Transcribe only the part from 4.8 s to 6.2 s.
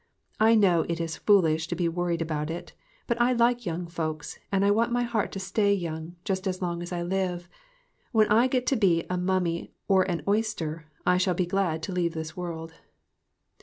my heart to stay young